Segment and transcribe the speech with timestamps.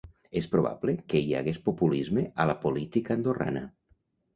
[0.39, 3.69] És probable que hi hagués populisme a la política andorrana.